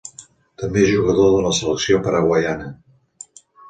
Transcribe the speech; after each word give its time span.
També 0.61 0.81
és 0.85 0.89
jugador 0.93 1.31
de 1.37 1.45
la 1.49 1.53
selecció 1.61 2.03
paraguaiana. 2.11 2.77